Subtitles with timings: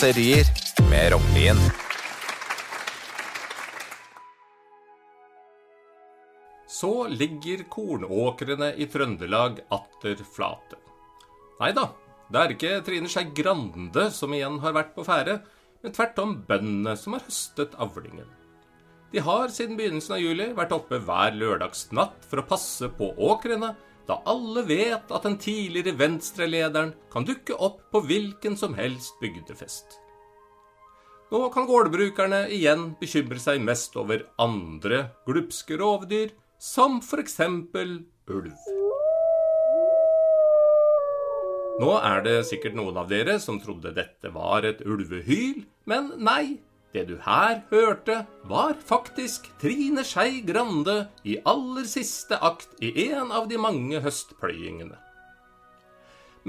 [0.00, 0.46] Kåserier
[0.90, 1.56] med Rognlien.
[6.68, 10.78] Så ligger kornåkrene i Trøndelag atter flate.
[11.60, 11.84] Nei da,
[12.32, 15.42] det er ikke Trine Skei Grande som igjen har vært på ferde,
[15.84, 18.32] men tvert om bøndene som har høstet avlingen.
[19.12, 23.74] De har siden begynnelsen av juli vært oppe hver lørdagsnatt for å passe på åkrene,
[24.08, 29.98] da alle vet at den tidligere Venstre-lederen kan dukke opp på hvilken som helst bygdefest.
[31.30, 38.56] Nå kan gårdbrukerne igjen bekymre seg mest over andre glupske rovdyr, som eksempel ulv.
[41.80, 46.58] Nå er det sikkert noen av dere som trodde dette var et ulvehyl, men nei.
[46.90, 53.30] Det du her hørte, var faktisk Trine Skei Grande i aller siste akt i en
[53.30, 54.98] av de mange høstpløyingene.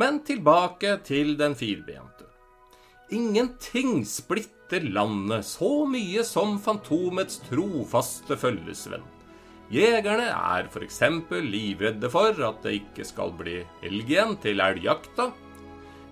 [0.00, 2.24] Men tilbake til den firbente.
[3.12, 9.04] Ingenting splitter landet så mye som Fantomets trofaste følgesvenn.
[9.70, 11.02] Jegerne er f.eks.
[11.30, 15.28] livredde for at det ikke skal bli elg igjen til elgjakta.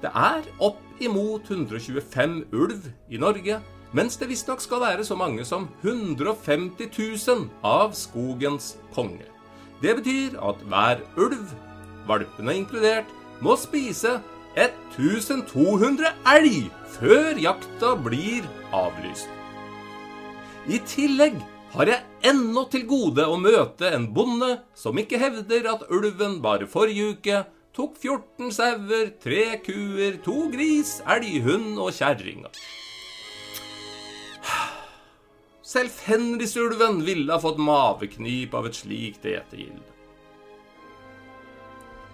[0.02, 3.58] Det er opp imot 125 ulv i Norge,
[3.96, 9.26] mens det visstnok skal være så mange som 150 000 av skogens konge.
[9.82, 11.54] Det betyr at hver ulv,
[12.08, 13.08] valpene inkludert,
[13.40, 14.18] må spise
[14.58, 16.66] 1200 elg
[16.98, 19.28] før jakta blir avlyst.
[20.68, 21.38] I tillegg
[21.72, 26.68] har jeg ennå til gode å møte en bonde som ikke hevder at ulven bare
[26.68, 27.44] forrige uke
[27.76, 32.50] tok 14 sauer, 3 kuer, 2 gris, elghund og kjerringer.
[35.68, 39.82] Selv Fenrisulven ville ha fått maveknip av et slikt etegild.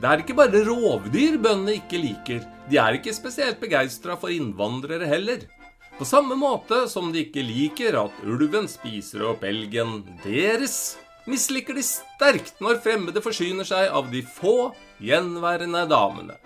[0.01, 5.07] Det er ikke bare rovdyr bøndene ikke liker, de er ikke spesielt begeistra for innvandrere
[5.07, 5.47] heller.
[5.95, 10.97] På samme måte som de ikke liker at ulven spiser opp elgen deres,
[11.31, 16.41] misliker de sterkt når fremmede forsyner seg av de få gjenværende damene.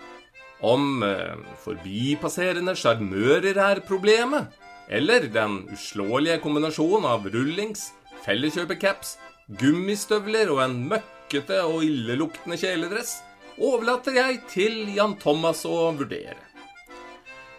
[0.61, 4.53] Om eh, forbipasserende sjarmører er problemet,
[4.89, 7.91] eller den uslåelige kombinasjonen av rullings,
[8.25, 9.17] felleskjøpercaps,
[9.61, 13.19] gummistøvler og en møkkete og illeluktende kjeledress,
[13.59, 16.39] overlater jeg til Jan Thomas å vurdere.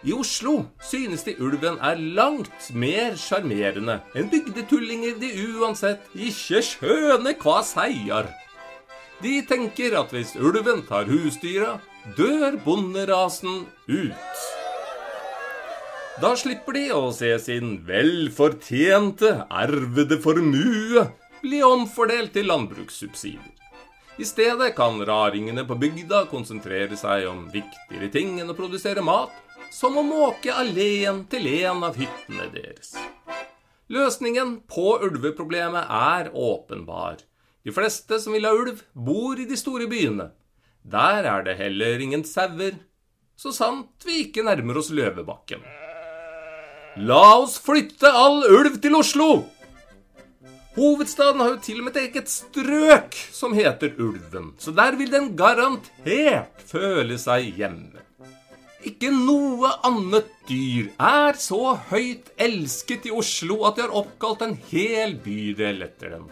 [0.01, 7.37] I Oslo synes de ulven er langt mer sjarmerende enn bygdetullinger de uansett ikke skjønner
[7.43, 8.31] hva seier.
[9.21, 11.75] De tenker at hvis ulven tar husdyra,
[12.17, 14.41] dør bonderasen ut.
[16.19, 21.05] Da slipper de å se sin velfortjente, ervede formue
[21.41, 23.57] bli omfordelt til landbrukssubsidier.
[24.19, 29.31] I stedet kan raringene på bygda konsentrere seg om viktigere ting enn å produsere mat,
[29.71, 32.91] som å måke alleen til en av hyttene deres.
[33.91, 37.23] Løsningen på ulveproblemet er åpenbar.
[37.63, 40.29] De fleste som vil ha ulv, bor i de store byene.
[40.83, 42.75] Der er det heller ingen sauer,
[43.39, 45.63] så sant vi ikke nærmer oss Løvebakken.
[46.99, 49.45] La oss flytte all ulv til Oslo!
[50.75, 55.11] Hovedstaden har jo til og med et eget strøk som heter Ulven, så der vil
[55.11, 58.03] den garantert føle seg hjemme.
[58.87, 64.55] Ikke noe annet dyr er så høyt elsket i Oslo at de har oppkalt en
[64.71, 66.29] hel bydel etter den.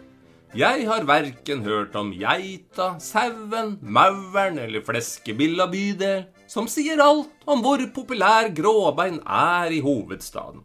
[0.57, 7.61] Jeg har verken hørt om geita, sauen, mauren eller fleskebilla bydel, som sier alt om
[7.61, 10.63] hvor populær gråbein er i hovedstaden.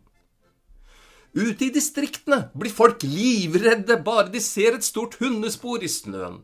[1.37, 6.41] Ute i distriktene blir folk livredde bare de ser et stort hundespor i snøen.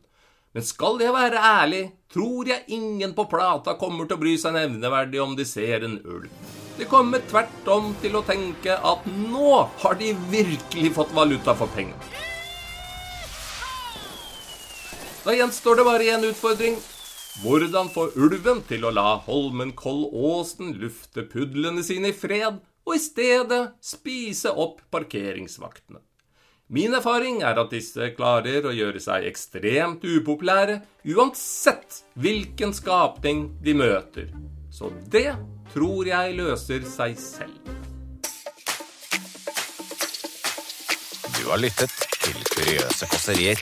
[0.52, 4.58] Men skal jeg være ærlig, tror jeg ingen på Plata kommer til å bry seg
[4.58, 6.28] nevneverdig om de ser en ulv.
[6.76, 11.72] De kommer tvert om til å tenke at nå har de virkelig fått valuta for
[11.72, 12.28] pengene.
[15.24, 16.76] Da gjenstår det bare én utfordring.
[17.42, 22.56] Hvordan få ulven til å la Holmenkollåsen lufte pudlene sine i fred,
[22.88, 26.00] og i stedet spise opp parkeringsvaktene?
[26.72, 30.78] Min erfaring er at disse klarer å gjøre seg ekstremt upopulære
[31.12, 34.30] uansett hvilken skapning de møter.
[34.72, 35.34] Så det
[35.74, 37.58] tror jeg løser seg selv.
[41.36, 43.60] Du har lyttet til Kuriøse kåserier